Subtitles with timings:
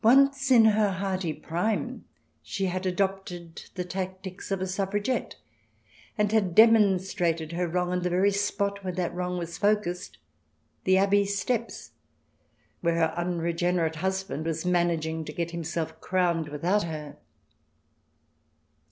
[0.03, 2.03] Once, in her hearty prime,
[2.41, 5.35] she had adopted the tactics of a Suffra gette,
[6.17, 10.17] and had demonstrated her wrong on the very spot where that wrong was focussed—
[10.85, 11.91] the Abbey steps,
[12.79, 17.17] where her unregenerate husband was managing to get himself crowned without her.